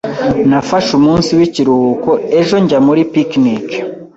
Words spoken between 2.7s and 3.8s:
muri picnic.